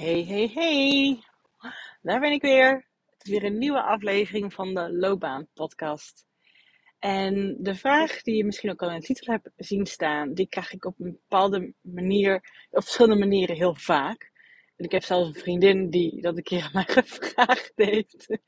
[0.00, 1.18] Hey, hey, hey.
[2.02, 2.86] Daar ben ik weer.
[3.10, 6.26] Het is weer een nieuwe aflevering van de Loopbaan Podcast.
[6.98, 10.48] En de vraag die je misschien ook al in de titel hebt zien staan, die
[10.48, 12.34] krijg ik op een bepaalde manier,
[12.70, 14.30] op verschillende manieren heel vaak.
[14.76, 18.38] En ik heb zelfs een vriendin die dat een keer aan mij gevraagd heeft.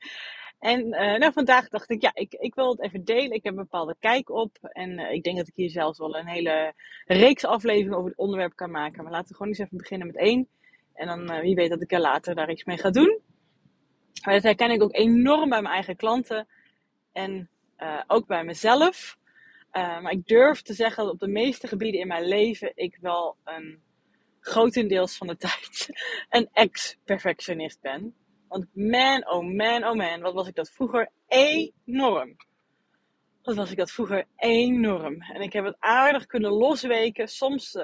[0.59, 3.31] En uh, nou, vandaag dacht ik, ja, ik, ik wil het even delen.
[3.31, 4.57] Ik heb een bepaalde kijk op.
[4.61, 6.73] En uh, ik denk dat ik hier zelfs wel een hele
[7.05, 9.03] reeks afleveringen over het onderwerp kan maken.
[9.03, 10.47] Maar laten we gewoon eens even beginnen met één.
[10.93, 13.21] En dan uh, wie weet dat ik er later daar iets mee ga doen.
[14.23, 16.47] Maar dat herken ik ook enorm bij mijn eigen klanten.
[17.11, 17.47] En
[18.07, 19.17] ook bij mezelf.
[19.71, 23.37] maar ik durf te zeggen dat op de meeste gebieden in mijn leven ik wel
[23.43, 23.81] een
[24.39, 25.89] grotendeels van de tijd
[26.29, 28.15] een ex-perfectionist ben.
[28.47, 32.35] Want man, oh man, oh man, wat was ik dat vroeger enorm.
[33.43, 35.21] Wat was ik dat vroeger enorm.
[35.21, 37.27] En ik heb het aardig kunnen losweken.
[37.27, 37.77] Soms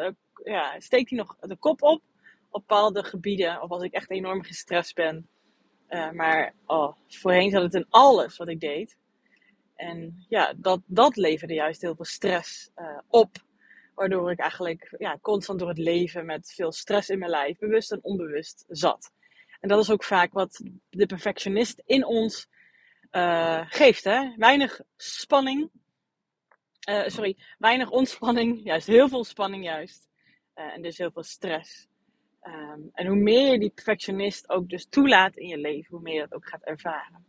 [0.43, 2.01] ja, steekt hij nog de kop op
[2.51, 3.61] op bepaalde gebieden.
[3.61, 5.27] Of als ik echt enorm gestrest ben.
[5.89, 8.97] Uh, maar oh, voorheen zat het in alles wat ik deed.
[9.75, 13.47] En ja, dat, dat leverde juist heel veel stress uh, op.
[13.95, 17.91] Waardoor ik eigenlijk ja, constant door het leven met veel stress in mijn lijf, bewust
[17.91, 19.11] en onbewust, zat.
[19.59, 22.47] En dat is ook vaak wat de perfectionist in ons
[23.11, 24.03] uh, geeft.
[24.03, 24.33] Hè?
[24.35, 25.69] Weinig spanning.
[27.05, 28.63] Sorry, weinig ontspanning.
[28.63, 30.07] Juist heel veel spanning juist.
[30.53, 31.87] En dus heel veel stress.
[32.43, 36.13] Um, en hoe meer je die perfectionist ook dus toelaat in je leven, hoe meer
[36.13, 37.25] je dat ook gaat ervaren.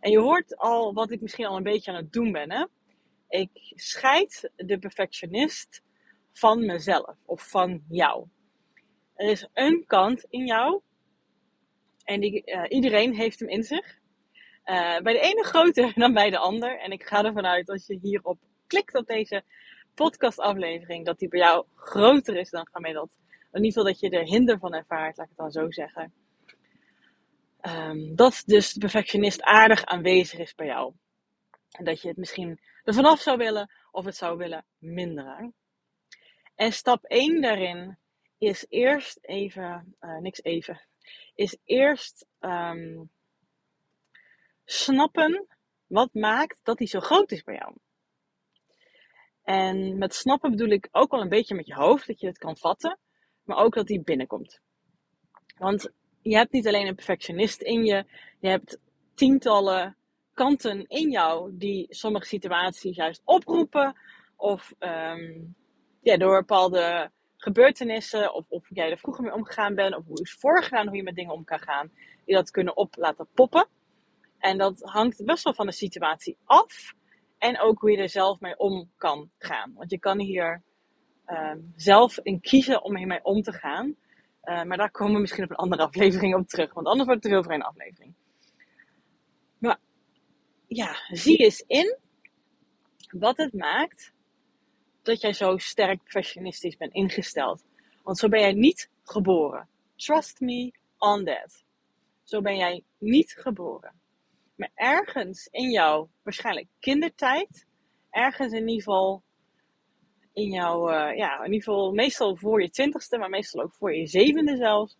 [0.00, 2.70] En je hoort al wat ik misschien al een beetje aan het doen ben.
[3.28, 5.82] Ik scheid de perfectionist
[6.32, 8.26] van mezelf of van jou.
[9.14, 10.80] Er is een kant in jou
[12.08, 13.96] en die, uh, iedereen heeft hem in zich.
[14.64, 16.78] Uh, bij de ene groter dan bij de ander.
[16.78, 19.42] En ik ga ervan uit als je hierop klikt op deze
[19.94, 23.16] podcastaflevering, dat die bij jou groter is dan gemiddeld.
[23.52, 26.12] In ieder geval dat je er hinder van ervaart, laat ik het dan zo zeggen.
[27.62, 30.92] Um, dat dus de perfectionist aardig aanwezig is bij jou.
[31.70, 35.54] En dat je het misschien er vanaf zou willen of het zou willen minderen.
[36.54, 37.98] En stap 1 daarin
[38.38, 40.80] is eerst even, uh, niks even,
[41.34, 43.10] is eerst um,
[44.64, 45.46] snappen
[45.86, 47.76] wat maakt dat hij zo groot is bij jou.
[49.42, 52.38] En met snappen bedoel ik ook wel een beetje met je hoofd, dat je het
[52.38, 52.98] kan vatten,
[53.48, 54.60] maar ook dat hij binnenkomt.
[55.58, 55.90] Want
[56.22, 58.04] je hebt niet alleen een perfectionist in je,
[58.40, 58.78] je hebt
[59.14, 59.96] tientallen
[60.34, 63.96] kanten in jou die sommige situaties juist oproepen
[64.36, 65.54] of um,
[66.00, 70.36] ja, door bepaalde gebeurtenissen, of, of jij er vroeger mee omgegaan bent, of hoe is
[70.38, 71.90] voorgedaan, hoe je met dingen om kan gaan,
[72.24, 73.68] die dat kunnen op laten poppen.
[74.38, 76.92] En dat hangt best wel van de situatie af.
[77.38, 79.72] En ook hoe je er zelf mee om kan gaan.
[79.74, 80.62] Want je kan hier
[81.76, 83.96] zelf in kiezen om hiermee om te gaan.
[84.44, 86.72] Uh, maar daar komen we misschien op een andere aflevering op terug.
[86.74, 88.14] Want anders wordt het te veel voor één aflevering.
[89.58, 89.78] Maar
[90.66, 91.98] ja, zie eens in
[93.10, 94.12] wat het maakt
[95.02, 97.64] dat jij zo sterk perfectionistisch bent ingesteld.
[98.02, 99.68] Want zo ben jij niet geboren.
[99.96, 101.64] Trust me on that.
[102.22, 103.92] Zo ben jij niet geboren.
[104.54, 107.66] Maar ergens in jouw waarschijnlijk kindertijd,
[108.10, 109.22] ergens in ieder geval
[110.38, 113.94] in jouw, uh, ja, in ieder geval meestal voor je twintigste, maar meestal ook voor
[113.94, 114.96] je zevende zelfs,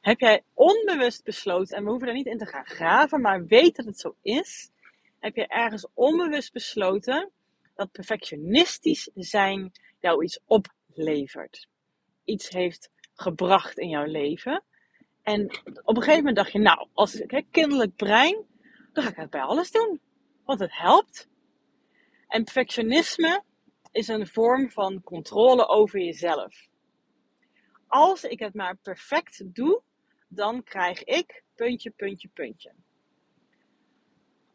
[0.00, 3.76] heb jij onbewust besloten, en we hoeven er niet in te gaan graven, maar weet
[3.76, 4.70] dat het zo is,
[5.18, 7.30] heb je ergens onbewust besloten
[7.74, 11.68] dat perfectionistisch zijn jou iets oplevert.
[12.24, 14.62] Iets heeft gebracht in jouw leven.
[15.22, 15.44] En
[15.84, 18.44] op een gegeven moment dacht je, nou, als ik kinderlijk brein,
[18.92, 20.00] dan ga ik het bij alles doen.
[20.44, 21.28] Want het helpt.
[22.28, 23.42] En perfectionisme
[23.92, 26.68] is een vorm van controle over jezelf.
[27.86, 29.82] Als ik het maar perfect doe,
[30.28, 32.72] dan krijg ik puntje, puntje, puntje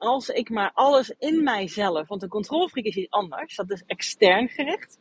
[0.06, 4.50] als ik maar alles in mijzelf, want een controlfreak is iets anders, dat is extern
[4.50, 5.00] gericht.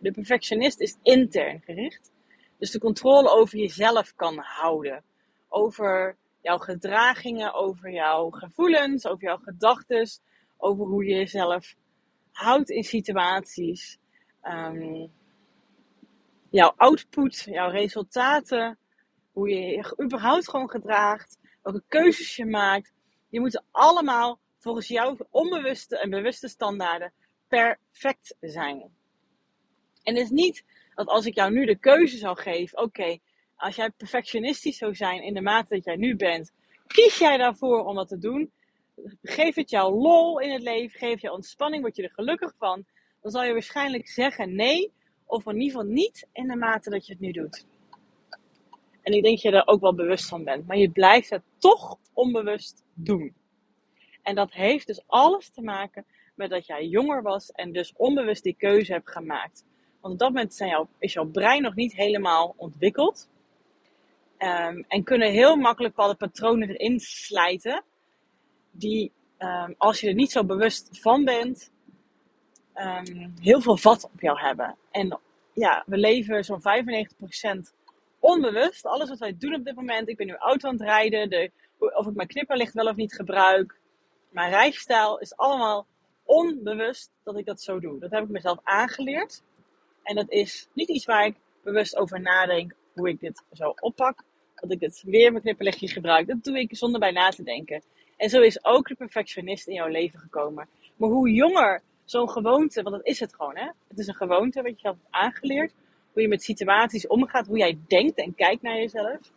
[0.00, 2.12] De perfectionist is intern gericht.
[2.58, 5.04] Dus de controle over jezelf kan houden.
[5.48, 10.08] Over jouw gedragingen, over jouw gevoelens, over jouw gedachten,
[10.56, 11.74] over hoe je jezelf
[12.32, 13.98] houdt in situaties.
[14.42, 15.10] Um,
[16.50, 18.78] jouw output, jouw resultaten,
[19.32, 22.92] hoe je je überhaupt gewoon gedraagt, welke keuzes je maakt,
[23.30, 27.12] die moeten allemaal volgens jouw onbewuste en bewuste standaarden
[27.48, 28.90] perfect zijn.
[30.02, 33.18] En het is niet dat als ik jou nu de keuze zou geven, oké,
[33.56, 36.52] als jij perfectionistisch zou zijn in de mate dat jij nu bent,
[36.86, 38.52] kies jij daarvoor om dat te doen?
[39.22, 42.84] Geef het jou lol in het leven, geef je ontspanning, word je er gelukkig van,
[43.20, 44.92] dan zal je waarschijnlijk zeggen nee,
[45.26, 47.66] of in ieder geval niet in de mate dat je het nu doet.
[49.02, 50.66] En ik denk dat je er ook wel bewust van bent.
[50.66, 53.34] Maar je blijft het toch onbewust doen.
[54.22, 56.04] En dat heeft dus alles te maken
[56.34, 59.64] met dat jij jonger was en dus onbewust die keuze hebt gemaakt.
[60.00, 63.28] Want op dat moment zijn is jouw brein nog niet helemaal ontwikkeld.
[64.38, 67.84] Um, en kunnen heel makkelijk bepaalde patronen erin slijten.
[68.70, 71.72] Die, um, als je er niet zo bewust van bent,
[72.74, 74.76] um, heel veel vat op jou hebben.
[74.90, 75.20] En
[75.52, 77.72] ja, we leven zo'n 95%
[78.18, 78.86] onbewust.
[78.86, 80.08] Alles wat wij doen op dit moment.
[80.08, 81.30] Ik ben nu auto aan het rijden.
[81.30, 83.78] De, of ik mijn knipperlicht wel of niet gebruik.
[84.28, 85.86] Mijn rijstijl is allemaal
[86.24, 87.98] onbewust dat ik dat zo doe.
[87.98, 89.42] Dat heb ik mezelf aangeleerd.
[90.02, 94.24] En dat is niet iets waar ik bewust over nadenk hoe ik dit zo oppak.
[94.54, 96.26] Dat ik het weer mijn knipperlichtje gebruik.
[96.26, 97.82] Dat doe ik zonder bij na te denken.
[98.20, 100.68] En zo is ook de perfectionist in jouw leven gekomen.
[100.96, 103.70] Maar hoe jonger zo'n gewoonte, want dat is het gewoon hè.
[103.88, 105.72] Het is een gewoonte wat je hebt aangeleerd.
[106.12, 109.32] Hoe je met situaties omgaat, hoe jij denkt en kijkt naar jezelf.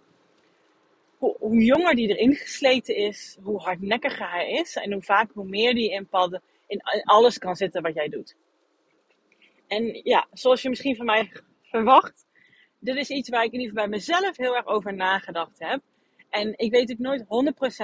[1.18, 4.76] Hoe, hoe jonger die erin gesleten is, hoe hardnekkiger hij is.
[4.76, 8.36] En hoe vaak, hoe meer die in, padden, in alles kan zitten wat jij doet.
[9.68, 11.32] En ja, zoals je misschien van mij
[11.62, 12.26] verwacht,
[12.80, 15.82] dit is iets waar ik in ieder geval bij mezelf heel erg over nagedacht heb.
[16.34, 17.24] En ik weet ook nooit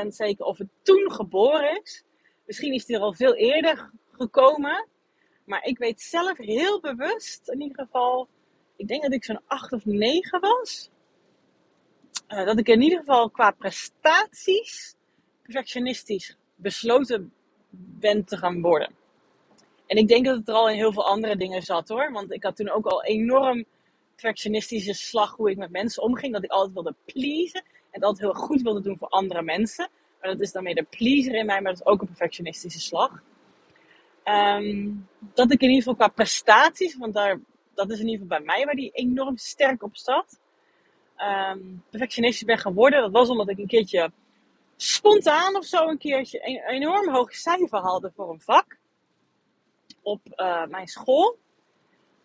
[0.04, 2.04] 100% zeker of het toen geboren is.
[2.46, 4.88] Misschien is het er al veel eerder gekomen.
[5.46, 8.28] Maar ik weet zelf heel bewust, in ieder geval,
[8.76, 10.90] ik denk dat ik zo'n 8 of 9 was.
[12.30, 14.96] Uh, dat ik in ieder geval qua prestaties
[15.42, 17.34] perfectionistisch besloten
[18.00, 18.92] ben te gaan worden.
[19.86, 22.12] En ik denk dat het er al in heel veel andere dingen zat hoor.
[22.12, 23.66] Want ik had toen ook al enorm
[24.16, 26.34] perfectionistische slag hoe ik met mensen omging.
[26.34, 27.64] Dat ik altijd wilde pleasen.
[27.92, 29.90] En altijd heel goed wilde doen voor andere mensen.
[30.22, 32.80] Maar dat is dan meer de pleaser in mij, maar dat is ook een perfectionistische
[32.80, 33.24] slag.
[34.26, 37.40] Um, dat ik in ieder geval qua prestaties, want daar,
[37.74, 40.40] dat is in ieder geval bij mij waar die enorm sterk op staat.
[41.18, 43.02] Um, perfectionistisch ben geworden.
[43.02, 44.12] Dat was omdat ik een keertje
[44.76, 48.78] spontaan of zo een keertje een enorm hoog cijfer haalde voor een vak.
[50.02, 51.38] Op uh, mijn school.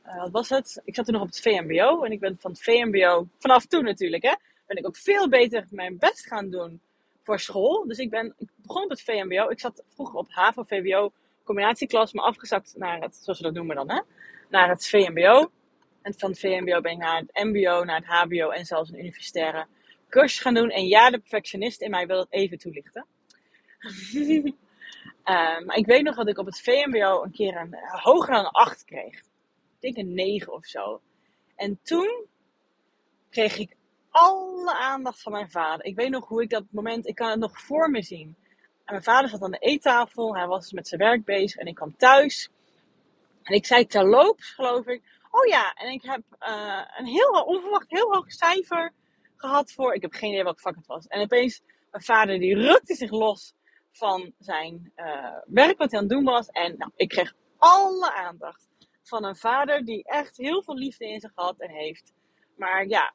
[0.06, 0.82] Uh, wat was het?
[0.84, 2.02] Ik zat toen nog op het VMBO.
[2.02, 4.34] En ik ben van het VMBO, vanaf toen natuurlijk hè,
[4.66, 6.80] ben ik ook veel beter mijn best gaan doen
[7.22, 7.86] voor school.
[7.86, 9.48] Dus ik, ben, ik begon op het VMBO.
[9.48, 11.12] Ik zat vroeger op HAVO-VWO
[11.44, 14.00] combinatieklas, maar afgezakt naar het, zoals we dat noemen dan, hè,
[14.48, 15.50] naar het VMBO.
[16.02, 18.98] En van het VMBO ben ik naar het MBO, naar het HBO en zelfs een
[18.98, 19.66] universitaire
[20.08, 20.70] cursus gaan doen.
[20.70, 23.06] En ja, de perfectionist in mij wil dat even toelichten.
[24.14, 24.44] uh,
[25.66, 28.44] maar ik weet nog dat ik op het VMBO een keer een uh, hoger dan
[28.44, 29.18] een 8 kreeg.
[29.18, 31.00] Ik denk een 9 of zo.
[31.56, 32.26] En toen
[33.30, 33.76] kreeg ik
[34.14, 35.84] alle aandacht van mijn vader.
[35.84, 38.36] Ik weet nog hoe ik dat moment, ik kan het nog voor me zien.
[38.84, 41.74] En mijn vader zat aan de eettafel, hij was met zijn werk bezig en ik
[41.74, 42.50] kwam thuis.
[43.42, 47.90] En ik zei terloops, geloof ik, oh ja, en ik heb uh, een heel onverwacht
[47.90, 48.92] heel hoog cijfer
[49.36, 51.06] gehad voor, ik heb geen idee welk vak het was.
[51.06, 53.54] En opeens, mijn vader die rukte zich los
[53.92, 56.48] van zijn uh, werk wat hij aan het doen was.
[56.48, 58.68] En nou, ik kreeg alle aandacht
[59.02, 62.12] van een vader die echt heel veel liefde in zich had en heeft.
[62.56, 63.14] Maar ja,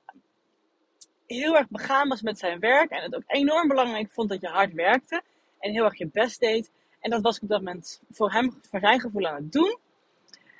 [1.35, 2.89] heel erg begaan was met zijn werk.
[2.89, 5.21] En het ook enorm belangrijk vond dat je hard werkte.
[5.59, 6.71] En heel erg je best deed.
[6.99, 9.77] En dat was ik op dat moment voor hem, voor zijn gevoel aan het doen.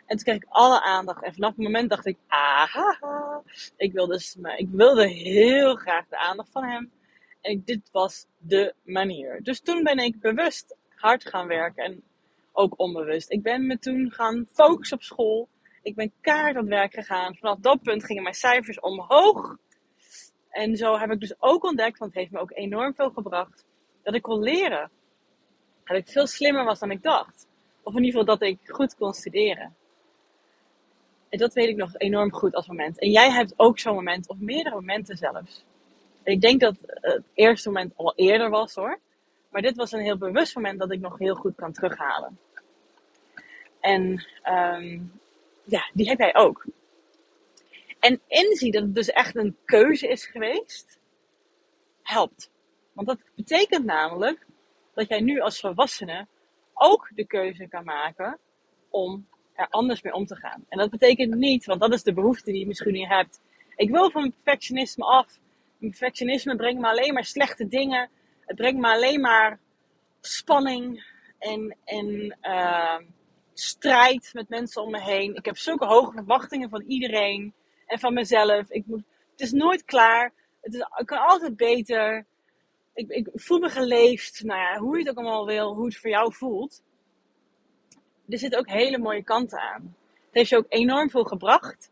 [0.06, 1.24] En toen kreeg ik alle aandacht.
[1.24, 2.98] En vanaf het moment dacht ik, aha,
[3.78, 6.92] ik wilde, dus, ik wilde heel graag de aandacht van hem.
[7.42, 9.44] En dit was de manier.
[9.44, 11.84] Dus toen ben ik bewust hard gaan werken.
[11.84, 12.04] En
[12.52, 13.32] ook onbewust.
[13.32, 15.48] Ik ben me toen gaan focussen op school.
[15.82, 17.36] Ik ben kaart aan het werk gegaan.
[17.36, 19.58] Vanaf dat punt gingen mijn cijfers omhoog.
[20.50, 23.66] En zo heb ik dus ook ontdekt, want het heeft me ook enorm veel gebracht,
[24.04, 24.90] dat ik kon leren.
[25.84, 27.48] Dat ik veel slimmer was dan ik dacht.
[27.84, 29.76] Of in ieder geval dat ik goed kon studeren.
[31.30, 33.00] En dat weet ik nog enorm goed als moment.
[33.00, 35.64] En jij hebt ook zo'n moment, of meerdere momenten zelfs.
[36.24, 39.00] Ik denk dat het eerste moment al eerder was hoor.
[39.50, 42.40] Maar dit was een heel bewust moment dat ik nog heel goed kan terughalen.
[43.80, 45.12] En um,
[45.64, 46.66] ja, die heb jij ook.
[48.00, 51.00] En inzien dat het dus echt een keuze is geweest,
[52.04, 52.52] helpt.
[52.94, 54.46] Want dat betekent namelijk
[54.94, 56.28] dat jij nu als volwassene
[56.74, 58.40] ook de keuze kan maken
[58.90, 60.66] om er anders mee om te gaan.
[60.70, 63.42] En dat betekent niet, want dat is de behoefte die je misschien niet hebt.
[63.76, 65.40] Ik wil van perfectionisme af.
[65.80, 68.10] Perfectionisme brengt me alleen maar slechte dingen.
[68.46, 69.60] Het brengt me alleen maar
[70.22, 71.04] spanning
[71.40, 72.98] en, en uh,
[73.54, 75.36] strijd met mensen om me heen.
[75.36, 77.54] Ik heb zulke hoge verwachtingen van iedereen
[77.90, 78.70] en van mezelf.
[78.70, 80.34] Ik moet, het is nooit klaar.
[80.62, 82.26] Het, is, het kan altijd beter.
[82.94, 84.44] Ik, ik voel me geleefd.
[84.44, 86.84] Nou ja, hoe je het ook allemaal wil, hoe het voor jou voelt.
[88.30, 89.96] Er zitten ook hele mooie kanten aan.
[90.26, 91.92] Het heeft je ook enorm veel gebracht.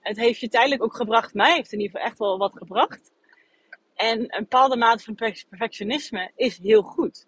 [0.00, 1.34] het heeft je tijdelijk ook gebracht.
[1.34, 3.12] Mij heeft in ieder geval echt wel wat gebracht.
[3.94, 7.26] En een bepaalde mate van perfectionisme is heel goed.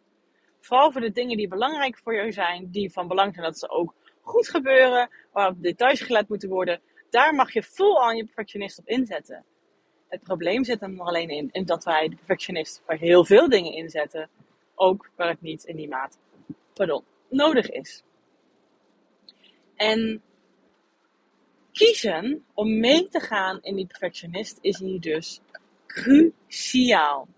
[0.60, 3.68] Vooral voor de dingen die belangrijk voor jou zijn, die van belang zijn dat ze
[3.68, 6.80] ook goed gebeuren, waarop details gelet moeten worden.
[7.10, 9.44] Daar mag je vol aan je perfectionist op inzetten.
[10.08, 13.72] Het probleem zit er alleen in, in dat wij de perfectionist bij heel veel dingen
[13.72, 14.28] inzetten.
[14.74, 16.16] Ook waar het niet in die mate
[16.76, 18.02] pardon, nodig is.
[19.76, 20.22] En
[21.72, 25.40] kiezen om mee te gaan in die perfectionist is hier dus
[25.86, 27.28] cruciaal.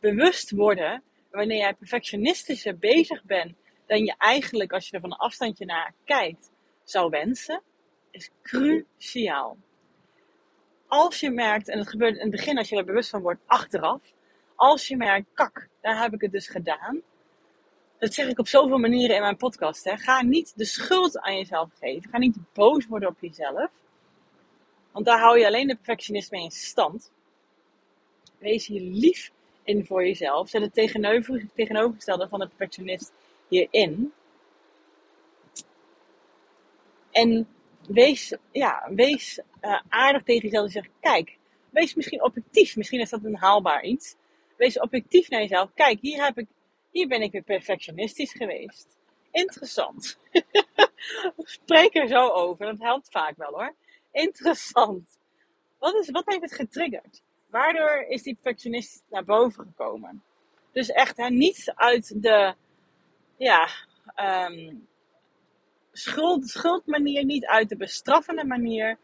[0.00, 3.54] Bewust worden wanneer jij perfectionistischer bezig bent
[3.86, 6.50] dan je eigenlijk, als je er van een afstandje naar kijkt,
[6.84, 7.62] zou wensen,
[8.10, 9.56] is cruciaal.
[10.86, 13.40] Als je merkt, en het gebeurt in het begin als je er bewust van wordt,
[13.46, 14.00] achteraf,
[14.54, 17.02] als je merkt, kak, daar heb ik het dus gedaan.
[17.98, 19.84] Dat zeg ik op zoveel manieren in mijn podcast.
[19.84, 19.96] Hè.
[19.96, 22.10] Ga niet de schuld aan jezelf geven.
[22.10, 23.70] Ga niet boos worden op jezelf.
[24.92, 27.12] Want daar hou je alleen de perfectionist mee in stand.
[28.38, 29.30] Wees hier lief
[29.64, 30.48] in voor jezelf.
[30.48, 33.12] Zet het tegenover, tegenovergestelde van de perfectionist
[33.48, 34.12] hierin.
[37.10, 37.48] En
[37.92, 41.36] wees, ja, wees uh, aardig tegen jezelf en zeg: kijk,
[41.70, 42.76] wees misschien objectief.
[42.76, 44.16] Misschien is dat een haalbaar iets.
[44.56, 45.70] Wees objectief naar jezelf.
[45.74, 46.46] Kijk, hier, heb ik,
[46.90, 48.96] hier ben ik weer perfectionistisch geweest.
[49.30, 50.18] Interessant.
[51.36, 52.66] Spreek er zo over.
[52.66, 53.74] Dat helpt vaak wel hoor.
[54.12, 55.18] Interessant.
[55.78, 57.22] Wat, is, wat heeft het getriggerd?
[57.50, 60.22] Waardoor is die perfectionist naar boven gekomen?
[60.72, 62.54] Dus echt hè, niet uit de
[63.36, 63.68] ja,
[64.48, 64.88] um,
[66.02, 68.98] schuld, schuldmanier, niet uit de bestraffende manier,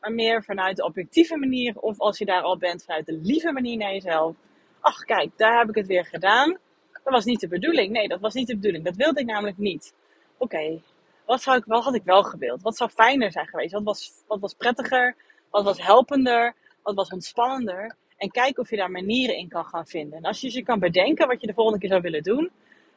[0.00, 1.78] maar meer vanuit de objectieve manier.
[1.78, 4.36] Of als je daar al bent, vanuit de lieve manier naar jezelf.
[4.80, 6.58] Ach, kijk, daar heb ik het weer gedaan.
[6.92, 7.92] Dat was niet de bedoeling.
[7.92, 8.84] Nee, dat was niet de bedoeling.
[8.84, 9.94] Dat wilde ik namelijk niet.
[10.38, 10.82] Oké,
[11.26, 12.62] wat, zou ik, wat had ik wel gewild?
[12.62, 13.72] Wat zou fijner zijn geweest?
[13.72, 15.16] Wat was, wat was prettiger?
[15.50, 16.54] Wat was helpender?
[16.82, 17.96] Wat was ontspannender?
[18.16, 20.18] En kijk of je daar manieren in kan gaan vinden.
[20.18, 22.50] En als je je kan bedenken wat je de volgende keer zou willen doen,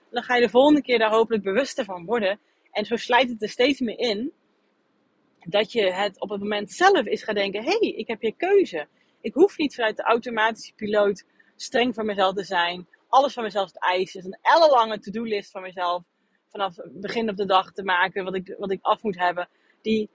[0.09, 2.39] dan ga je de volgende keer daar hopelijk bewuster van worden.
[2.75, 4.34] En zo slijt het er steeds meer in
[5.39, 8.36] dat je het op het moment zelf is gaan denken: hé, hey, ik heb hier
[8.36, 8.88] keuze.
[9.22, 13.72] Ik hoef niet vanuit de automatische piloot streng voor mezelf te zijn, alles van mezelf
[13.72, 14.25] te eisen.
[14.25, 16.03] een ellenlange to-do-list van mezelf
[16.50, 19.50] vanaf het begin op de dag te maken, wat ik, wat ik af moet hebben,
[19.82, 20.10] die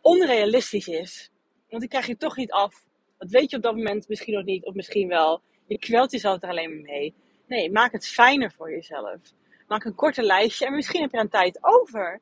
[0.00, 1.30] onrealistisch is.
[1.68, 2.86] Want die krijg je toch niet af.
[3.18, 5.42] Dat weet je op dat moment misschien nog niet, of misschien wel.
[5.66, 7.14] Je kwelt jezelf er alleen maar mee.
[7.46, 9.20] Nee, maak het fijner voor jezelf.
[9.66, 12.20] Maak een korte lijstje en misschien heb je dan tijd over.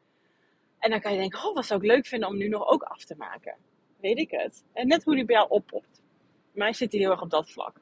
[0.78, 2.82] En dan kan je denken, oh, wat zou ik leuk vinden om nu nog ook
[2.82, 3.56] af te maken.
[4.00, 4.64] Weet ik het.
[4.72, 6.02] En net hoe die bij jou oppopt.
[6.52, 7.80] Mij zit hij heel erg op dat vlak.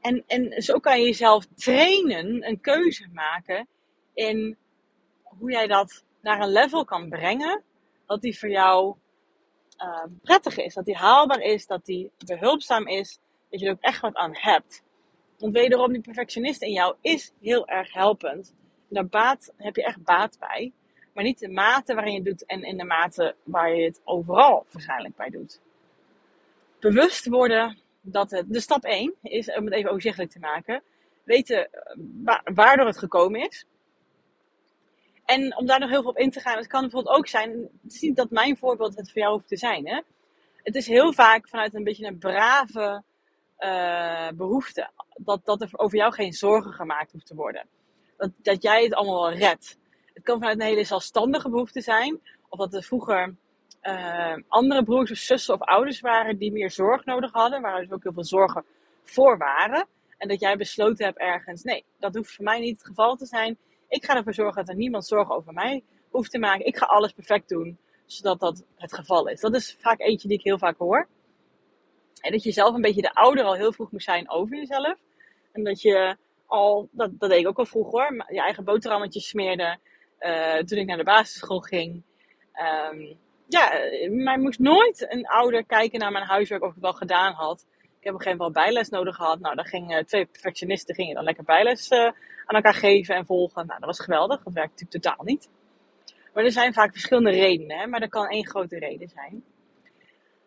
[0.00, 3.68] En, en zo kan je jezelf trainen, een keuze maken
[4.14, 4.56] in
[5.22, 7.62] hoe jij dat naar een level kan brengen.
[8.06, 8.96] Dat die voor jou
[9.78, 13.18] uh, prettig is, dat die haalbaar is, dat die behulpzaam is,
[13.50, 14.82] dat je er ook echt wat aan hebt.
[15.38, 18.54] Want wederom, die perfectionist in jou is heel erg helpend.
[18.88, 20.72] En daar baat, heb je echt baat bij.
[21.12, 24.00] Maar niet de mate waarin je het doet en in de mate waar je het
[24.04, 25.60] overal waarschijnlijk bij doet.
[26.80, 30.82] Bewust worden dat het, de stap 1 is, om het even overzichtelijk te maken,
[31.22, 33.66] weten eh, waardoor het gekomen is.
[35.24, 37.50] En om daar nog heel veel op in te gaan, het kan bijvoorbeeld ook zijn,
[37.82, 39.88] het is niet dat mijn voorbeeld het voor jou hoeft te zijn.
[39.88, 40.00] Hè?
[40.62, 43.02] Het is heel vaak vanuit een beetje een brave
[43.58, 44.90] uh, behoefte.
[45.16, 47.66] Dat, dat er over jou geen zorgen gemaakt hoeft te worden.
[48.16, 49.78] Dat, dat jij het allemaal wel redt.
[50.14, 52.20] Het kan vanuit een hele zelfstandige behoefte zijn.
[52.48, 53.34] Of dat er vroeger
[53.82, 57.62] uh, andere broers of zussen of ouders waren die meer zorg nodig hadden.
[57.62, 58.64] Waar dus ook heel veel zorgen
[59.04, 59.86] voor waren.
[60.18, 63.26] En dat jij besloten hebt ergens, nee, dat hoeft voor mij niet het geval te
[63.26, 63.58] zijn.
[63.88, 66.66] Ik ga ervoor zorgen dat er niemand zorgen over mij hoeft te maken.
[66.66, 69.40] Ik ga alles perfect doen, zodat dat het geval is.
[69.40, 71.08] Dat is vaak eentje die ik heel vaak hoor.
[72.20, 74.98] En dat je zelf een beetje de ouder al heel vroeg moest zijn over jezelf.
[75.52, 79.28] En dat je al, dat, dat deed ik ook al vroeg hoor, je eigen boterhammetjes
[79.28, 79.78] smeerde.
[80.20, 82.02] Uh, toen ik naar de basisschool ging.
[82.92, 83.18] Um,
[83.48, 83.72] ja,
[84.10, 87.66] mij moest nooit een ouder kijken naar mijn huiswerk of ik het wel gedaan had.
[87.82, 89.40] Ik heb op een gegeven moment bijles nodig gehad.
[89.40, 91.98] Nou, dan gingen twee perfectionisten gingen dan lekker bijles uh,
[92.44, 93.66] aan elkaar geven en volgen.
[93.66, 94.42] Nou, dat was geweldig.
[94.42, 95.48] Dat werkt natuurlijk totaal niet.
[96.34, 97.86] Maar er zijn vaak verschillende redenen, hè?
[97.86, 99.44] maar er kan één grote reden zijn.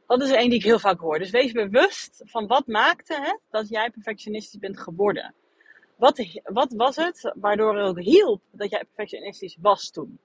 [0.10, 1.20] Dat is één die ik heel vaak hoor.
[1.20, 5.34] Dus wees bewust van wat maakte het dat jij perfectionistisch bent geworden.
[5.96, 10.20] Wat, wat was het waardoor het hielp dat jij perfectionistisch was toen?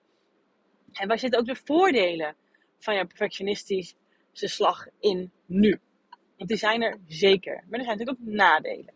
[0.92, 2.34] En waar zitten ook de voordelen
[2.78, 3.94] van je perfectionistische
[4.32, 5.80] slag in nu?
[6.36, 7.64] Want die zijn er zeker.
[7.68, 8.92] Maar er zijn natuurlijk ook nadelen.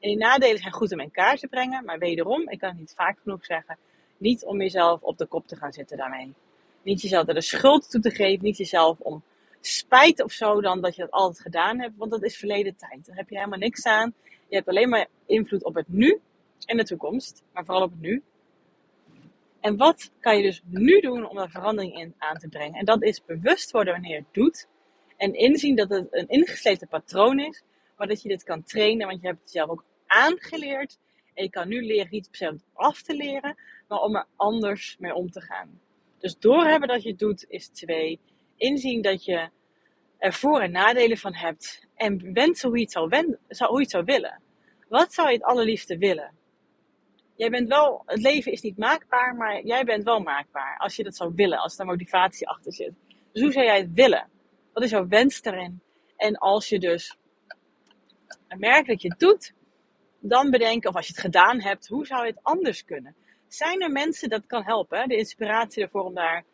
[0.00, 1.84] En die nadelen zijn goed om in kaart te brengen.
[1.84, 3.78] Maar wederom, ik kan het niet vaak genoeg zeggen,
[4.16, 6.34] niet om jezelf op de kop te gaan zitten daarmee.
[6.82, 8.44] Niet jezelf de schuld toe te geven.
[8.44, 9.22] Niet jezelf om
[9.66, 11.96] spijt of zo dan dat je dat altijd gedaan hebt.
[11.96, 13.06] Want dat is verleden tijd.
[13.06, 14.14] Daar heb je helemaal niks aan.
[14.48, 16.20] Je hebt alleen maar invloed op het nu
[16.66, 17.42] en de toekomst.
[17.52, 18.22] Maar vooral op het nu.
[19.60, 22.78] En wat kan je dus nu doen om daar verandering in aan te brengen?
[22.78, 24.68] En dat is bewust worden wanneer je het doet.
[25.16, 27.62] En inzien dat het een ingesleten patroon is.
[27.96, 29.06] Maar dat je dit kan trainen.
[29.06, 30.98] Want je hebt het zelf ook aangeleerd.
[31.34, 33.56] En je kan nu leren iets per af te leren.
[33.88, 35.80] Maar om er anders mee om te gaan.
[36.18, 38.20] Dus doorhebben dat je het doet is twee.
[38.62, 39.48] Inzien dat je
[40.18, 41.86] er voor- en nadelen van hebt.
[41.94, 43.08] En wensen hoe je het zou,
[43.68, 44.42] hoe je het zou willen.
[44.88, 46.30] Wat zou je het allerliefste willen?
[47.36, 50.78] Jij bent wel, het leven is niet maakbaar, maar jij bent wel maakbaar.
[50.78, 52.92] Als je dat zou willen, als er motivatie achter zit.
[53.32, 54.28] Dus hoe zou jij het willen?
[54.72, 55.82] Wat is jouw wens daarin?
[56.16, 57.16] En als je dus
[58.58, 59.54] merkt dat je het doet,
[60.20, 63.16] dan bedenken, of als je het gedaan hebt, hoe zou je het anders kunnen?
[63.48, 66.44] Zijn er mensen, dat kan helpen, de inspiratie ervoor om daar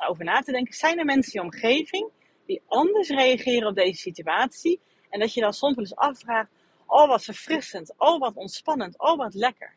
[0.00, 0.74] over na te denken.
[0.74, 2.08] Zijn er mensen in je omgeving
[2.46, 4.80] die anders reageren op deze situatie?
[5.10, 6.50] En dat je dan soms wel eens afvraagt,
[6.86, 9.74] oh wat verfrissend, oh wat ontspannend, oh wat lekker.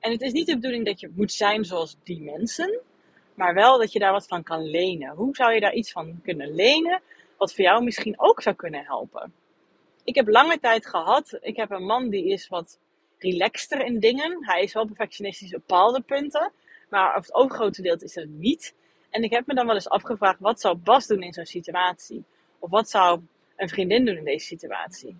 [0.00, 2.80] En het is niet de bedoeling dat je moet zijn zoals die mensen,
[3.34, 5.14] maar wel dat je daar wat van kan lenen.
[5.14, 7.02] Hoe zou je daar iets van kunnen lenen,
[7.36, 9.32] wat voor jou misschien ook zou kunnen helpen?
[10.04, 12.78] Ik heb lange tijd gehad, ik heb een man die is wat
[13.18, 14.44] relaxter in dingen.
[14.44, 16.52] Hij is wel perfectionistisch op bepaalde punten,
[16.90, 18.74] maar over het overgrote deel is het niet.
[19.10, 22.24] En ik heb me dan wel eens afgevraagd, wat zou Bas doen in zo'n situatie?
[22.58, 23.20] Of wat zou
[23.56, 25.16] een vriendin doen in deze situatie?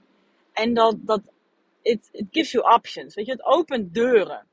[0.52, 1.20] En dat, dat
[1.82, 4.46] it, it gives you options, weet je, het opent deuren.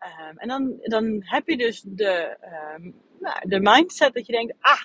[0.00, 2.36] Um, en dan, dan heb je dus de,
[2.74, 4.82] um, nou, de mindset dat je denkt, ah,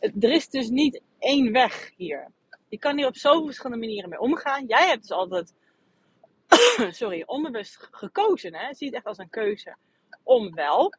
[0.00, 2.30] er is dus niet één weg hier.
[2.68, 4.66] Je kan hier op zoveel verschillende manieren mee omgaan.
[4.66, 5.54] Jij hebt dus altijd,
[7.00, 8.54] sorry, onbewust gekozen.
[8.54, 8.74] Hè?
[8.74, 9.76] Zie het echt als een keuze
[10.22, 10.92] om wel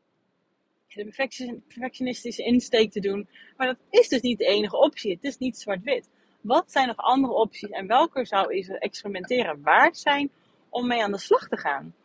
[0.96, 3.28] de perfectionistische insteek te doen.
[3.58, 5.12] Maar dat is dus niet de enige optie.
[5.12, 6.10] Het is niet zwart-wit.
[6.42, 10.32] Wat zijn nog andere opties en welke zou je experimenteren waard zijn
[10.70, 11.96] om mee aan de slag te gaan?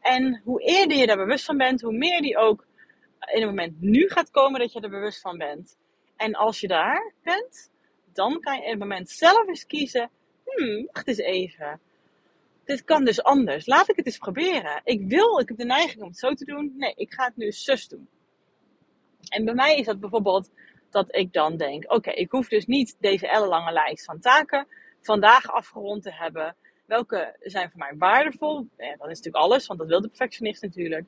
[0.00, 2.66] En hoe eerder je daar bewust van bent, hoe meer die ook
[3.32, 5.76] in het moment nu gaat komen dat je er bewust van bent.
[6.16, 7.70] En als je daar bent,
[8.12, 10.10] dan kan je in het moment zelf eens kiezen:
[10.44, 11.80] hmm, wacht eens even.
[12.64, 13.66] Dit kan dus anders.
[13.66, 14.80] Laat ik het eens proberen.
[14.84, 16.74] Ik wil, ik heb de neiging om het zo te doen.
[16.76, 18.08] Nee, ik ga het nu zus doen.
[19.30, 20.50] En bij mij is dat bijvoorbeeld
[20.90, 24.66] dat ik dan denk: oké, ik hoef dus niet deze ellenlange lijst van taken
[25.00, 26.56] vandaag afgerond te hebben.
[26.86, 28.66] Welke zijn voor mij waardevol?
[28.76, 31.06] Ja, dat is natuurlijk alles, want dat wil de perfectionist natuurlijk.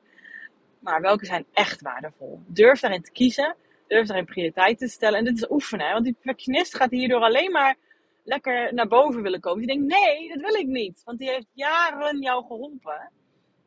[0.79, 2.41] Maar welke zijn echt waardevol?
[2.47, 3.55] Durf daarin te kiezen.
[3.87, 5.19] Durf daarin prioriteiten te stellen.
[5.19, 5.91] En dit is oefenen.
[5.91, 7.75] Want die perfectionist gaat hierdoor alleen maar
[8.23, 9.67] lekker naar boven willen komen.
[9.67, 11.01] Die denkt, nee, dat wil ik niet.
[11.05, 13.11] Want die heeft jaren jou geholpen.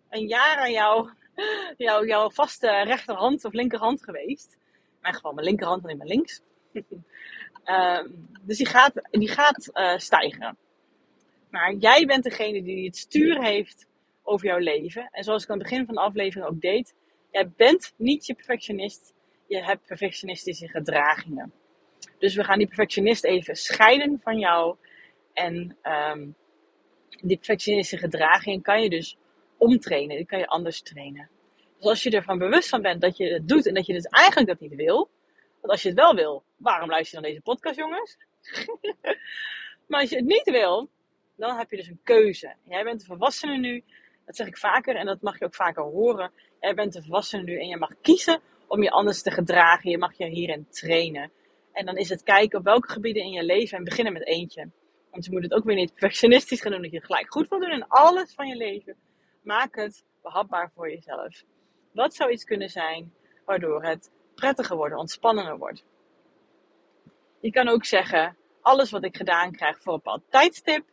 [0.08, 1.10] En jaren jou,
[1.76, 4.52] jou, jouw vaste rechterhand of linkerhand geweest.
[4.52, 6.42] In mijn geval mijn linkerhand en niet mijn links.
[7.64, 10.56] um, dus die gaat, die gaat uh, stijgen.
[11.50, 13.86] Maar jij bent degene die het stuur heeft
[14.22, 15.08] over jouw leven.
[15.10, 16.94] En zoals ik aan het begin van de aflevering ook deed.
[17.30, 19.14] Jij bent niet je perfectionist.
[19.46, 21.52] Je hebt perfectionistische gedragingen.
[22.18, 24.76] Dus we gaan die perfectionist even scheiden van jou.
[25.32, 26.34] En um,
[27.20, 29.16] die perfectionistische gedragingen kan je dus
[29.58, 30.16] omtrainen.
[30.16, 31.28] Die kan je anders trainen.
[31.76, 34.04] Dus als je ervan bewust van bent dat je het doet en dat je dus
[34.04, 35.10] eigenlijk dat niet wil.
[35.60, 38.16] Want als je het wel wil, waarom luister je dan deze podcast, jongens?
[39.88, 40.88] maar als je het niet wil,
[41.36, 42.54] dan heb je dus een keuze.
[42.64, 43.84] Jij bent een volwassene nu.
[44.26, 46.30] Dat zeg ik vaker en dat mag je ook vaker horen.
[46.60, 49.90] Jij bent een volwassene nu en je mag kiezen om je anders te gedragen.
[49.90, 51.30] Je mag je hierin trainen.
[51.72, 54.70] En dan is het kijken op welke gebieden in je leven en beginnen met eentje.
[55.10, 57.48] Want je moet het ook weer niet perfectionistisch gaan doen dat je het gelijk goed
[57.48, 58.96] wil doen in alles van je leven.
[59.46, 61.42] Maak het behapbaar voor jezelf.
[61.92, 63.12] Wat zou iets kunnen zijn
[63.44, 65.84] waardoor het prettiger wordt, ontspannender wordt?
[67.40, 70.84] Je kan ook zeggen, alles wat ik gedaan krijg voor een bepaald tijdstip,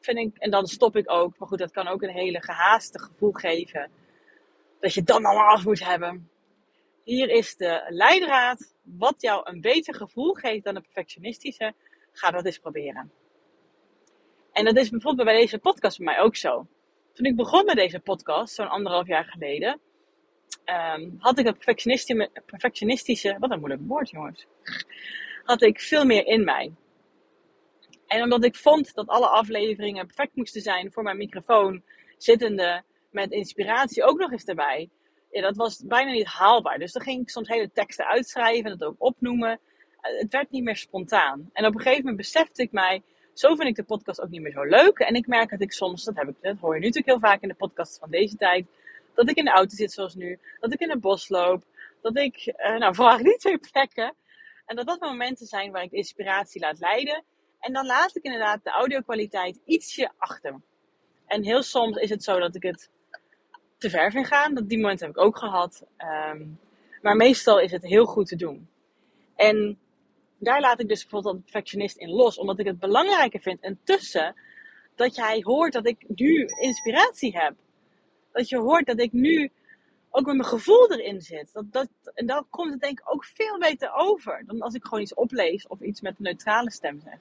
[0.00, 1.38] vind ik, en dan stop ik ook.
[1.38, 3.90] Maar goed, dat kan ook een hele gehaaste gevoel geven.
[4.78, 6.30] Dat je dan allemaal af moet hebben.
[7.04, 8.74] Hier is de leidraad.
[8.82, 11.74] Wat jou een beter gevoel geeft dan de perfectionistische.
[12.12, 13.12] Ga dat eens proberen.
[14.52, 16.66] En dat is bijvoorbeeld bij deze podcast bij mij ook zo.
[17.20, 19.80] Toen ik begon met deze podcast, zo'n anderhalf jaar geleden,
[20.96, 21.58] um, had ik dat
[22.46, 24.46] perfectionistische, wat een moeilijk woord jongens,
[25.44, 26.72] had ik veel meer in mij.
[28.06, 31.82] En omdat ik vond dat alle afleveringen perfect moesten zijn voor mijn microfoon,
[32.18, 34.88] zittende, met inspiratie ook nog eens erbij.
[35.30, 36.78] Dat was bijna niet haalbaar.
[36.78, 39.60] Dus dan ging ik soms hele teksten uitschrijven en dat ook opnoemen.
[40.00, 41.50] Het werd niet meer spontaan.
[41.52, 43.02] En op een gegeven moment besefte ik mij,
[43.40, 44.98] zo vind ik de podcast ook niet meer zo leuk.
[44.98, 47.30] En ik merk dat ik soms, dat, heb ik, dat hoor je nu natuurlijk heel
[47.30, 48.66] vaak in de podcast van deze tijd,
[49.14, 51.64] dat ik in de auto zit zoals nu, dat ik in het bos loop,
[52.00, 54.14] dat ik, uh, nou vooral niet twee plekken,
[54.66, 57.24] en dat dat momenten zijn waar ik inspiratie laat leiden.
[57.60, 60.60] En dan laat ik inderdaad de audio-kwaliteit ietsje achter.
[61.26, 62.90] En heel soms is het zo dat ik het
[63.78, 64.54] te ver vind gaan.
[64.54, 65.84] Dat die momenten heb ik ook gehad.
[66.32, 66.58] Um,
[67.02, 68.68] maar meestal is het heel goed te doen.
[69.36, 69.78] En
[70.40, 72.38] daar laat ik dus bijvoorbeeld een perfectionist in los.
[72.38, 73.60] Omdat ik het belangrijker vind.
[73.60, 74.34] En tussen
[74.94, 77.54] dat jij hoort dat ik nu inspiratie heb.
[78.32, 79.50] Dat je hoort dat ik nu
[80.10, 81.52] ook met mijn gevoel erin zit.
[81.52, 84.42] Dat, dat, en dan komt het denk ik ook veel beter over.
[84.46, 87.18] Dan als ik gewoon iets oplees of iets met een neutrale stem zeg.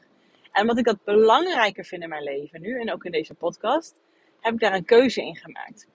[0.51, 2.79] En wat ik dat belangrijker vind in mijn leven nu.
[2.79, 3.99] En ook in deze podcast.
[4.39, 5.87] Heb ik daar een keuze in gemaakt.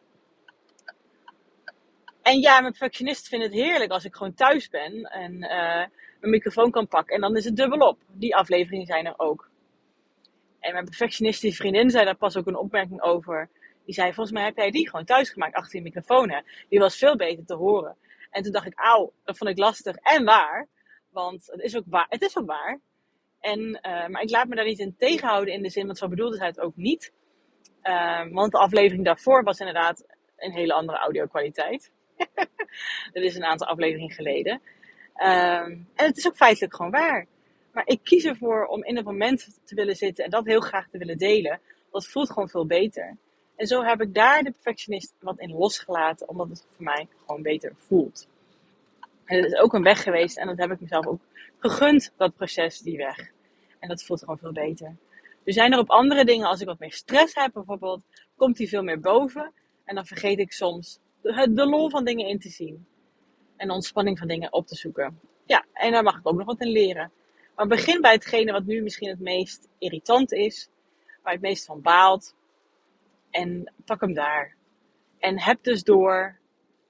[2.22, 5.84] En ja, mijn perfectionist vindt het heerlijk als ik gewoon thuis ben en uh,
[6.24, 7.14] mijn microfoon kan pakken.
[7.14, 7.98] En dan is het dubbelop.
[8.12, 9.50] Die afleveringen zijn er ook.
[10.60, 13.48] En mijn perfectionistische vriendin zei daar pas ook een opmerking over.
[13.84, 16.30] Die zei, volgens mij heb jij die gewoon thuis gemaakt achter je microfoon.
[16.30, 16.40] Hè?
[16.68, 17.96] Die was veel beter te horen.
[18.30, 20.68] En toen dacht ik, auw, dat vond ik lastig en waar.
[21.10, 22.06] Want het is ook waar.
[22.08, 22.80] Het is ook waar.
[23.40, 26.08] En, uh, maar ik laat me daar niet in tegenhouden in de zin, want zo
[26.08, 27.12] bedoelde zij het ook niet.
[27.82, 30.06] Uh, want de aflevering daarvoor was inderdaad
[30.36, 31.92] een hele andere audio kwaliteit.
[33.12, 34.60] dat is een aantal afleveringen geleden.
[35.16, 37.26] Um, en het is ook feitelijk gewoon waar.
[37.72, 40.88] Maar ik kies ervoor om in het moment te willen zitten en dat heel graag
[40.88, 41.60] te willen delen.
[41.90, 43.16] Dat voelt gewoon veel beter.
[43.56, 47.42] En zo heb ik daar de perfectionist wat in losgelaten, omdat het voor mij gewoon
[47.42, 48.28] beter voelt.
[49.24, 51.20] En het is ook een weg geweest en dat heb ik mezelf ook
[51.58, 53.30] gegund, dat proces, die weg.
[53.78, 54.96] En dat voelt gewoon veel beter.
[55.44, 58.02] Er zijn er op andere dingen, als ik wat meer stress heb bijvoorbeeld,
[58.36, 59.52] komt die veel meer boven.
[59.84, 62.86] En dan vergeet ik soms de, de lol van dingen in te zien.
[63.56, 65.20] En ontspanning van dingen op te zoeken.
[65.46, 67.12] Ja, en daar mag ik ook nog wat in leren.
[67.56, 70.68] Maar begin bij hetgene wat nu misschien het meest irritant is.
[71.22, 72.34] Waar je het meest van baalt.
[73.30, 74.56] En pak hem daar.
[75.18, 76.38] En heb dus door,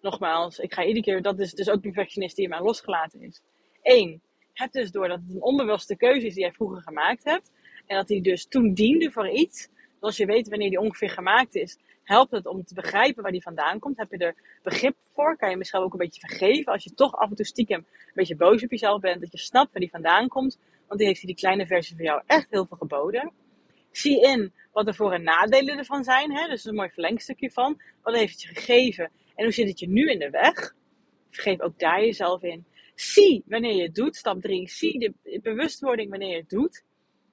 [0.00, 3.42] nogmaals, ik ga iedere keer, dat is dus ook perfectionist die in mij losgelaten is.
[3.82, 4.22] Eén,
[4.52, 7.50] heb dus door dat het een onbewuste keuze is die jij vroeger gemaakt hebt.
[7.86, 9.68] En dat die dus toen diende voor iets.
[9.68, 13.32] Dus als je weet wanneer die ongeveer gemaakt is, helpt het om te begrijpen waar
[13.32, 13.96] die vandaan komt.
[13.96, 15.36] Heb je er begrip voor?
[15.36, 18.12] Kan je misschien ook een beetje vergeven als je toch af en toe stiekem een
[18.14, 19.20] beetje boos op jezelf bent.
[19.20, 20.58] Dat je snapt waar die vandaan komt.
[20.86, 23.32] Want die heeft die kleine versie van jou echt heel veel geboden.
[23.90, 26.36] Zie in wat de voor- en nadelen ervan zijn.
[26.36, 26.48] Hè?
[26.48, 27.80] Dus een mooi verlengstukje van.
[28.02, 29.10] Wat heeft het je gegeven?
[29.34, 30.74] En hoe zit het je nu in de weg?
[31.30, 32.64] Vergeef ook daar jezelf in.
[32.94, 34.16] Zie wanneer je het doet.
[34.16, 34.68] Stap 3.
[34.68, 36.84] Zie de bewustwording wanneer je het doet.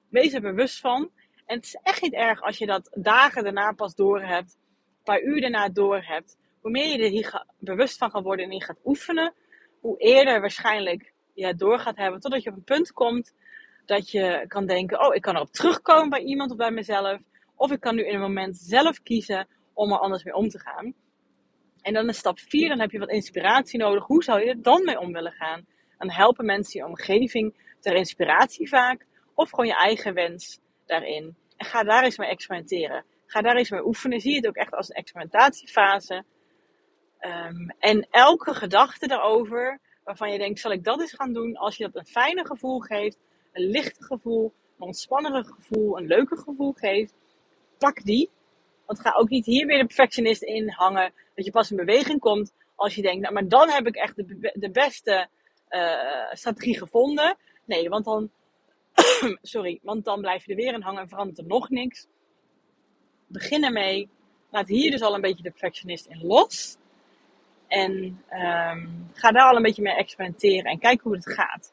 [0.08, 1.10] Wees er bewust van.
[1.52, 4.56] En het is echt niet erg als je dat dagen daarna pas door hebt
[5.02, 8.50] paar uur daarna door hebt, hoe meer je er hier bewust van gaat worden en
[8.50, 9.34] in gaat oefenen,
[9.80, 13.34] hoe eerder waarschijnlijk je het door gaat hebben, totdat je op een punt komt
[13.84, 17.20] dat je kan denken, oh, ik kan erop terugkomen bij iemand of bij mezelf,
[17.56, 20.58] of ik kan nu in een moment zelf kiezen om er anders mee om te
[20.58, 20.94] gaan.
[21.80, 24.06] En dan is stap 4, dan heb je wat inspiratie nodig.
[24.06, 25.66] Hoe zou je er dan mee om willen gaan?
[25.98, 31.40] Dan helpen mensen je omgeving ter inspiratie vaak, of gewoon je eigen wens daarin.
[31.64, 33.04] Ga daar eens mee experimenteren.
[33.26, 34.20] Ga daar eens mee oefenen.
[34.20, 36.24] Zie het ook echt als een experimentatiefase.
[37.20, 41.56] Um, en elke gedachte daarover, waarvan je denkt, zal ik dat eens gaan doen?
[41.56, 43.18] Als je dat een fijne gevoel geeft,
[43.52, 47.14] een lichter gevoel, een ontspannender gevoel, een leuker gevoel geeft,
[47.78, 48.30] pak die.
[48.86, 52.20] Want ga ook niet hier weer de perfectionist in hangen, dat je pas in beweging
[52.20, 55.28] komt als je denkt, nou, maar dan heb ik echt de, de beste
[55.70, 57.36] uh, strategie gevonden.
[57.64, 58.30] Nee, want dan,
[59.42, 62.06] sorry, want dan blijf je er weer in hangen en verandert er nog niks
[63.32, 64.08] begin ermee.
[64.50, 66.76] Laat hier dus al een beetje de perfectionist in los.
[67.68, 67.92] En
[68.30, 71.72] um, ga daar al een beetje mee experimenteren en kijk hoe het gaat.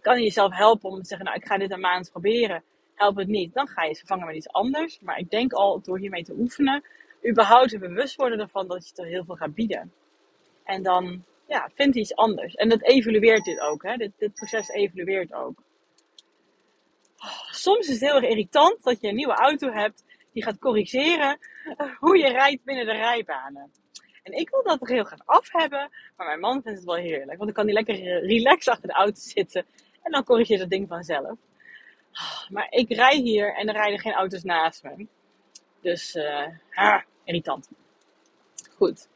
[0.00, 2.62] Kan je jezelf helpen om te zeggen, nou ik ga dit een maand proberen.
[2.94, 5.00] Helpt het niet, dan ga je het vervangen met iets anders.
[5.00, 6.84] Maar ik denk al door hiermee te oefenen,
[7.28, 9.92] überhaupt bewust worden ervan dat je er heel veel gaat bieden.
[10.64, 12.54] En dan, ja, vind iets anders.
[12.54, 13.96] En dat evalueert dit ook, hè.
[13.96, 15.62] Dit, dit proces evalueert ook.
[17.58, 21.38] Soms is het heel erg irritant dat je een nieuwe auto hebt die gaat corrigeren
[21.98, 23.72] hoe je rijdt binnen de rijbanen.
[24.22, 26.96] En ik wil dat er heel graag af hebben, maar mijn man vindt het wel
[26.96, 27.38] heerlijk.
[27.38, 29.66] Want dan kan hij lekker relax achter de auto zitten
[30.02, 31.38] en dan corrigeert het ding vanzelf.
[32.48, 35.06] Maar ik rij hier en er rijden geen auto's naast me.
[35.80, 36.16] Dus,
[36.74, 37.70] ah, irritant.
[38.76, 39.08] Goed.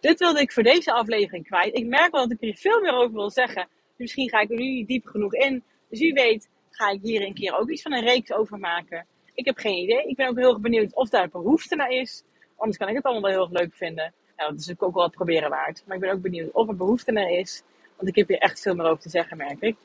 [0.00, 1.74] Dit wilde ik voor deze aflevering kwijt.
[1.74, 3.68] Ik merk wel dat ik hier veel meer over wil zeggen.
[3.96, 5.64] Misschien ga ik er nu niet diep genoeg in.
[5.88, 9.06] Dus wie weet ga ik hier een keer ook iets van een reeks over maken.
[9.34, 10.06] Ik heb geen idee.
[10.06, 12.22] Ik ben ook heel erg benieuwd of daar behoefte naar is.
[12.56, 14.12] Anders kan ik het allemaal wel heel erg leuk vinden.
[14.36, 15.82] Nou, dat is ook wel het proberen waard.
[15.86, 17.62] Maar ik ben ook benieuwd of er behoefte naar is.
[17.96, 19.76] Want ik heb hier echt veel meer over te zeggen, merk ik.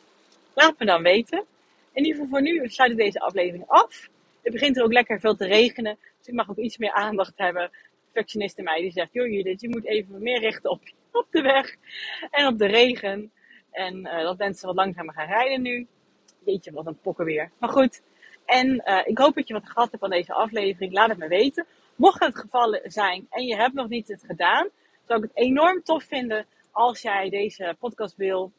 [0.53, 1.45] Laat me dan weten.
[1.93, 4.09] In ieder geval voor nu sluit ik deze aflevering af.
[4.41, 5.97] Het begint er ook lekker veel te regenen.
[6.17, 7.71] Dus ik mag ook iets meer aandacht hebben
[8.11, 11.41] perfectionist in mij die zegt: Joh, Judith, je moet even meer richten op, op de
[11.41, 11.75] weg
[12.31, 13.31] en op de regen.
[13.71, 15.87] En uh, dat mensen wat langzamer gaan rijden nu.
[16.45, 17.51] Jeetje, wat een pokken weer.
[17.59, 18.01] Maar goed.
[18.45, 20.93] En uh, ik hoop dat je wat gehad hebt van deze aflevering.
[20.93, 21.65] Laat het me weten.
[21.95, 24.69] Mocht het geval zijn en je hebt nog niet het gedaan,
[25.07, 28.51] zou ik het enorm tof vinden als jij deze podcast wil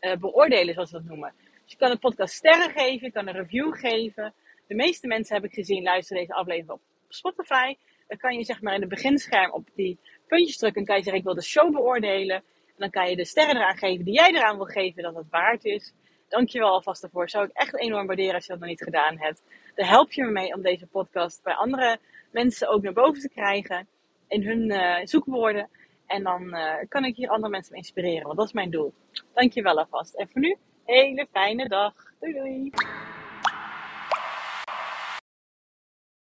[0.00, 1.32] uh, beoordelen, zoals we dat noemen.
[1.62, 4.34] Dus je kan de podcast sterren geven, je kan een review geven.
[4.66, 7.76] De meeste mensen heb ik gezien luisteren deze aflevering op Spotify.
[8.08, 11.02] Dan kan je zeg maar in het beginscherm op die puntjes drukken en kan je
[11.02, 12.36] zeggen ik wil de show beoordelen.
[12.36, 15.30] En dan kan je de sterren eraan geven die jij eraan wil geven dat het
[15.30, 15.92] waard is.
[16.30, 17.28] Dankjewel alvast daarvoor.
[17.28, 19.42] Zou ik echt enorm waarderen als je dat nog niet gedaan hebt.
[19.74, 21.98] Daar help je me mee om deze podcast bij andere
[22.30, 23.88] mensen ook naar boven te krijgen.
[24.28, 25.68] In hun uh, zoekwoorden.
[26.06, 28.26] En dan uh, kan ik hier andere mensen inspireren.
[28.26, 28.92] Want dat is mijn doel.
[29.34, 30.14] Dankjewel alvast.
[30.14, 31.92] En voor nu, hele fijne dag.
[32.20, 32.70] Doei doei.